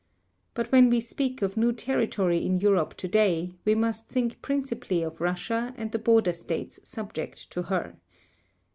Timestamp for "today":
2.95-3.51